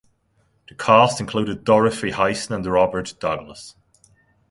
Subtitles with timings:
[0.67, 3.75] The cast included Dorothy Hyson and Robert Douglas.